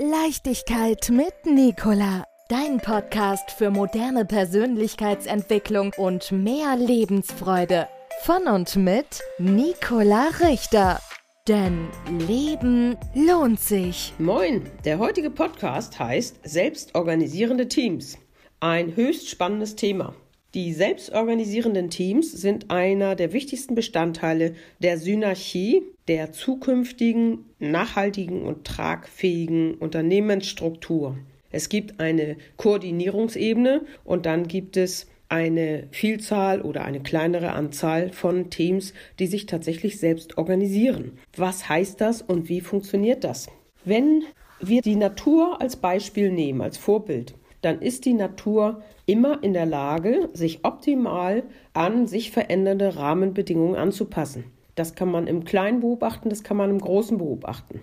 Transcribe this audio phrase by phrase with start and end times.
[0.00, 2.22] Leichtigkeit mit Nicola.
[2.48, 7.88] Dein Podcast für moderne Persönlichkeitsentwicklung und mehr Lebensfreude.
[8.22, 11.00] Von und mit Nicola Richter.
[11.48, 11.88] Denn
[12.28, 14.14] Leben lohnt sich.
[14.20, 18.18] Moin, der heutige Podcast heißt Selbstorganisierende Teams.
[18.60, 20.14] Ein höchst spannendes Thema.
[20.54, 29.74] Die selbstorganisierenden Teams sind einer der wichtigsten Bestandteile der Synarchie, der zukünftigen, nachhaltigen und tragfähigen
[29.74, 31.18] Unternehmensstruktur.
[31.50, 38.48] Es gibt eine Koordinierungsebene und dann gibt es eine Vielzahl oder eine kleinere Anzahl von
[38.48, 41.18] Teams, die sich tatsächlich selbst organisieren.
[41.36, 43.48] Was heißt das und wie funktioniert das?
[43.84, 44.24] Wenn
[44.60, 49.66] wir die Natur als Beispiel nehmen, als Vorbild, dann ist die Natur immer in der
[49.66, 54.44] Lage, sich optimal an sich verändernde Rahmenbedingungen anzupassen.
[54.74, 57.80] Das kann man im Kleinen beobachten, das kann man im Großen beobachten.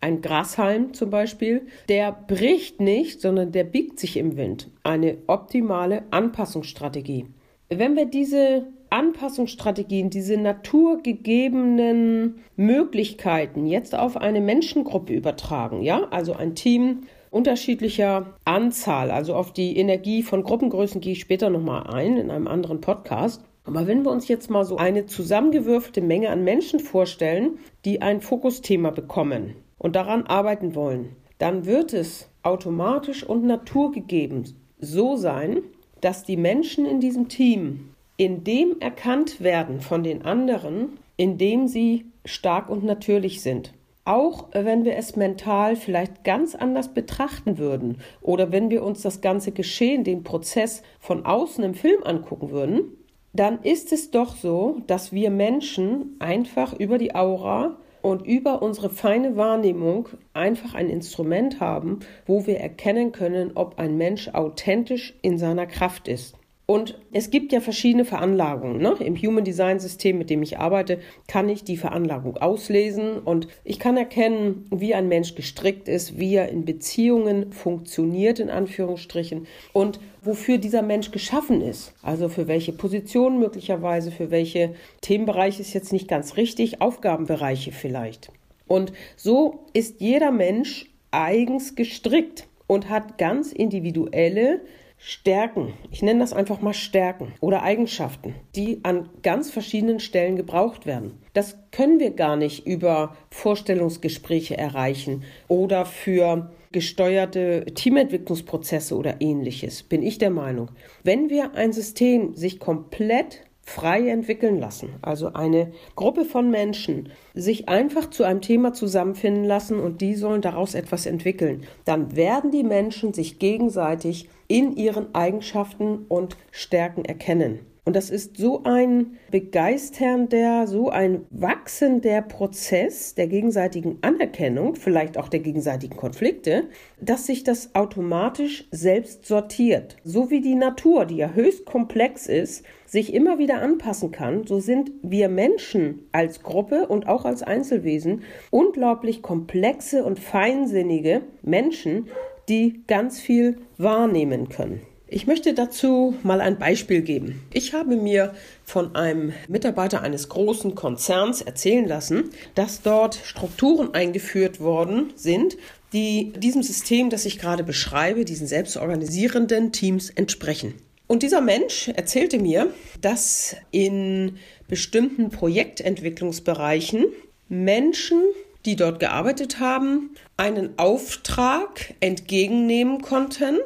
[0.00, 4.70] Ein Grashalm zum Beispiel, der bricht nicht, sondern der biegt sich im Wind.
[4.84, 7.26] Eine optimale Anpassungsstrategie.
[7.68, 16.54] Wenn wir diese Anpassungsstrategien, diese naturgegebenen Möglichkeiten jetzt auf eine Menschengruppe übertragen, ja, also ein
[16.54, 22.30] Team unterschiedlicher Anzahl, also auf die Energie von Gruppengrößen gehe ich später nochmal ein in
[22.30, 23.42] einem anderen Podcast.
[23.64, 28.22] Aber wenn wir uns jetzt mal so eine zusammengewürfelte Menge an Menschen vorstellen, die ein
[28.22, 34.44] Fokusthema bekommen und daran arbeiten wollen, dann wird es automatisch und naturgegeben
[34.80, 35.62] so sein,
[36.00, 41.68] dass die Menschen in diesem Team in dem erkannt werden von den anderen, in dem
[41.68, 43.72] sie stark und natürlich sind.
[44.08, 49.20] Auch wenn wir es mental vielleicht ganz anders betrachten würden oder wenn wir uns das
[49.20, 52.96] ganze Geschehen, den Prozess von außen im Film angucken würden,
[53.34, 58.88] dann ist es doch so, dass wir Menschen einfach über die Aura und über unsere
[58.88, 65.36] feine Wahrnehmung einfach ein Instrument haben, wo wir erkennen können, ob ein Mensch authentisch in
[65.36, 66.34] seiner Kraft ist.
[66.70, 68.82] Und es gibt ja verschiedene Veranlagungen.
[68.82, 68.94] Ne?
[69.00, 73.78] Im Human Design System, mit dem ich arbeite, kann ich die Veranlagung auslesen und ich
[73.78, 79.98] kann erkennen, wie ein Mensch gestrickt ist, wie er in Beziehungen funktioniert, in Anführungsstrichen, und
[80.20, 81.94] wofür dieser Mensch geschaffen ist.
[82.02, 88.30] Also für welche Position möglicherweise, für welche Themenbereiche ist jetzt nicht ganz richtig, Aufgabenbereiche vielleicht.
[88.66, 94.60] Und so ist jeder Mensch eigens gestrickt und hat ganz individuelle
[94.98, 100.86] Stärken, ich nenne das einfach mal Stärken oder Eigenschaften, die an ganz verschiedenen Stellen gebraucht
[100.86, 101.22] werden.
[101.34, 110.02] Das können wir gar nicht über Vorstellungsgespräche erreichen oder für gesteuerte Teamentwicklungsprozesse oder ähnliches, bin
[110.02, 110.70] ich der Meinung.
[111.04, 114.94] Wenn wir ein System sich komplett frei entwickeln lassen.
[115.02, 120.40] Also eine Gruppe von Menschen sich einfach zu einem Thema zusammenfinden lassen und die sollen
[120.40, 121.64] daraus etwas entwickeln.
[121.84, 127.60] Dann werden die Menschen sich gegenseitig in ihren Eigenschaften und Stärken erkennen.
[127.88, 135.28] Und das ist so ein begeisternder, so ein wachsender Prozess der gegenseitigen Anerkennung, vielleicht auch
[135.28, 136.64] der gegenseitigen Konflikte,
[137.00, 139.96] dass sich das automatisch selbst sortiert.
[140.04, 144.60] So wie die Natur, die ja höchst komplex ist, sich immer wieder anpassen kann, so
[144.60, 148.20] sind wir Menschen als Gruppe und auch als Einzelwesen
[148.50, 152.08] unglaublich komplexe und feinsinnige Menschen,
[152.50, 154.82] die ganz viel wahrnehmen können.
[155.10, 157.42] Ich möchte dazu mal ein Beispiel geben.
[157.54, 164.60] Ich habe mir von einem Mitarbeiter eines großen Konzerns erzählen lassen, dass dort Strukturen eingeführt
[164.60, 165.56] worden sind,
[165.94, 170.74] die diesem System, das ich gerade beschreibe, diesen selbstorganisierenden Teams entsprechen.
[171.06, 172.70] Und dieser Mensch erzählte mir,
[173.00, 174.36] dass in
[174.68, 177.06] bestimmten Projektentwicklungsbereichen
[177.48, 178.20] Menschen,
[178.66, 183.56] die dort gearbeitet haben, einen Auftrag entgegennehmen konnten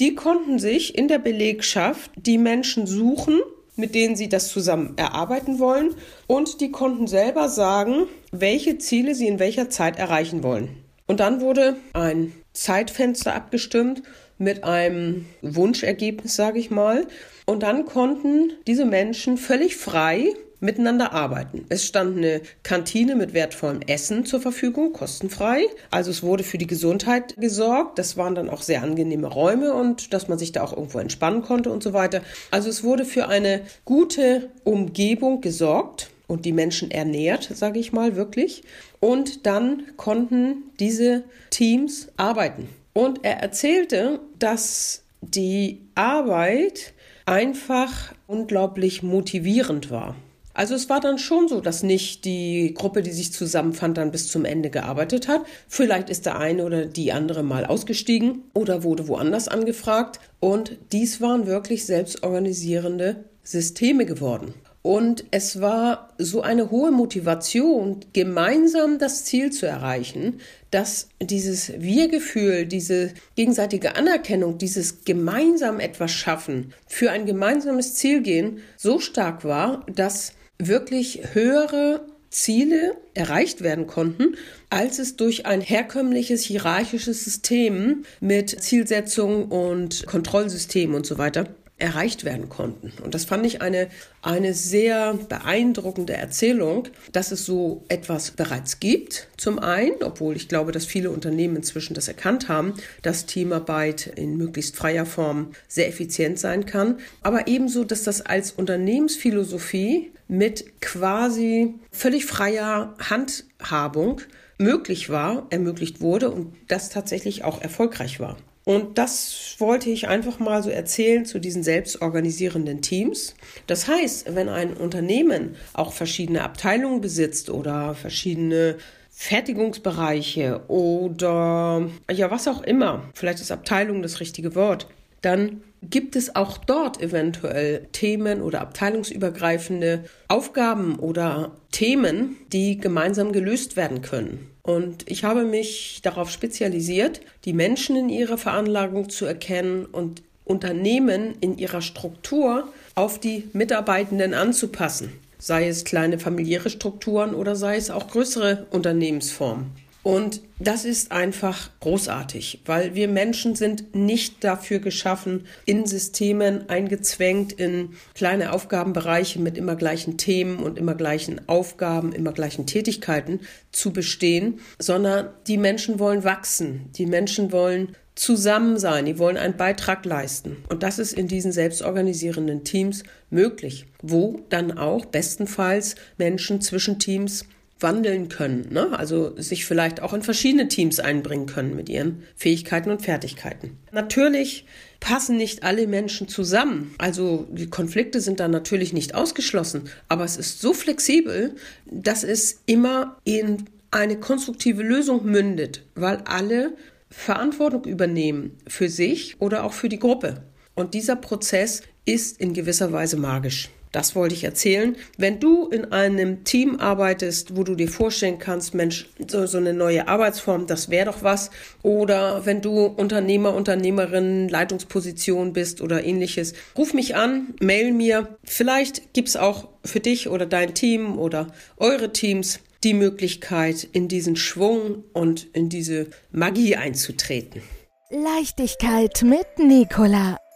[0.00, 3.40] die konnten sich in der Belegschaft die Menschen suchen,
[3.76, 5.94] mit denen sie das zusammen erarbeiten wollen
[6.26, 10.68] und die konnten selber sagen, welche Ziele sie in welcher Zeit erreichen wollen.
[11.06, 14.02] Und dann wurde ein Zeitfenster abgestimmt
[14.38, 17.06] mit einem Wunschergebnis, sage ich mal.
[17.46, 20.32] Und dann konnten diese Menschen völlig frei
[20.64, 21.64] miteinander arbeiten.
[21.68, 25.66] Es stand eine Kantine mit wertvollem Essen zur Verfügung, kostenfrei.
[25.90, 27.98] Also es wurde für die Gesundheit gesorgt.
[27.98, 31.42] Das waren dann auch sehr angenehme Räume und dass man sich da auch irgendwo entspannen
[31.42, 32.22] konnte und so weiter.
[32.50, 38.16] Also es wurde für eine gute Umgebung gesorgt und die Menschen ernährt, sage ich mal
[38.16, 38.62] wirklich.
[39.00, 42.68] Und dann konnten diese Teams arbeiten.
[42.94, 46.94] Und er erzählte, dass die Arbeit
[47.26, 50.14] einfach unglaublich motivierend war.
[50.54, 54.28] Also es war dann schon so, dass nicht die Gruppe, die sich zusammenfand, dann bis
[54.28, 55.42] zum Ende gearbeitet hat.
[55.68, 60.20] Vielleicht ist der eine oder die andere mal ausgestiegen oder wurde woanders angefragt.
[60.38, 64.54] Und dies waren wirklich selbstorganisierende Systeme geworden.
[64.86, 70.40] Und es war so eine hohe Motivation, gemeinsam das Ziel zu erreichen,
[70.70, 78.58] dass dieses Wir-Gefühl, diese gegenseitige Anerkennung, dieses gemeinsam etwas schaffen, für ein gemeinsames Ziel gehen,
[78.76, 84.36] so stark war, dass wirklich höhere Ziele erreicht werden konnten,
[84.68, 91.46] als es durch ein herkömmliches hierarchisches System mit Zielsetzung und Kontrollsystem und so weiter
[91.76, 92.92] erreicht werden konnten.
[93.02, 93.88] Und das fand ich eine,
[94.22, 99.28] eine sehr beeindruckende Erzählung, dass es so etwas bereits gibt.
[99.36, 104.36] Zum einen, obwohl ich glaube, dass viele Unternehmen inzwischen das erkannt haben, dass Teamarbeit in
[104.36, 106.98] möglichst freier Form sehr effizient sein kann.
[107.22, 114.20] Aber ebenso, dass das als Unternehmensphilosophie mit quasi völlig freier Handhabung
[114.58, 118.36] möglich war, ermöglicht wurde und das tatsächlich auch erfolgreich war.
[118.64, 123.34] Und das wollte ich einfach mal so erzählen zu diesen selbstorganisierenden Teams.
[123.66, 128.78] Das heißt, wenn ein Unternehmen auch verschiedene Abteilungen besitzt oder verschiedene
[129.10, 134.88] Fertigungsbereiche oder ja, was auch immer, vielleicht ist Abteilung das richtige Wort,
[135.24, 143.76] dann gibt es auch dort eventuell Themen oder abteilungsübergreifende Aufgaben oder Themen, die gemeinsam gelöst
[143.76, 144.50] werden können.
[144.62, 151.34] Und ich habe mich darauf spezialisiert, die Menschen in ihrer Veranlagung zu erkennen und Unternehmen
[151.40, 155.12] in ihrer Struktur auf die Mitarbeitenden anzupassen.
[155.38, 159.83] Sei es kleine familiäre Strukturen oder sei es auch größere Unternehmensformen.
[160.04, 167.54] Und das ist einfach großartig, weil wir Menschen sind nicht dafür geschaffen, in Systemen eingezwängt
[167.54, 173.40] in kleine Aufgabenbereiche mit immer gleichen Themen und immer gleichen Aufgaben, immer gleichen Tätigkeiten
[173.72, 179.56] zu bestehen, sondern die Menschen wollen wachsen, die Menschen wollen zusammen sein, die wollen einen
[179.56, 180.58] Beitrag leisten.
[180.68, 187.46] Und das ist in diesen selbstorganisierenden Teams möglich, wo dann auch bestenfalls Menschen zwischen Teams
[187.80, 188.96] wandeln können, ne?
[188.98, 193.78] also sich vielleicht auch in verschiedene Teams einbringen können mit ihren Fähigkeiten und Fertigkeiten.
[193.92, 194.64] Natürlich
[195.00, 200.36] passen nicht alle Menschen zusammen, also die Konflikte sind da natürlich nicht ausgeschlossen, aber es
[200.36, 206.74] ist so flexibel, dass es immer in eine konstruktive Lösung mündet, weil alle
[207.10, 210.42] Verantwortung übernehmen für sich oder auch für die Gruppe.
[210.74, 213.70] Und dieser Prozess ist in gewisser Weise magisch.
[213.94, 214.96] Das wollte ich erzählen.
[215.18, 219.72] Wenn du in einem Team arbeitest, wo du dir vorstellen kannst, Mensch, so, so eine
[219.72, 221.52] neue Arbeitsform, das wäre doch was.
[221.82, 228.36] Oder wenn du Unternehmer, Unternehmerin, Leitungsposition bist oder ähnliches, ruf mich an, mail mir.
[228.42, 231.46] Vielleicht gibt's auch für dich oder dein Team oder
[231.76, 237.62] eure Teams die Möglichkeit, in diesen Schwung und in diese Magie einzutreten.
[238.10, 240.36] Leichtigkeit mit Nicola.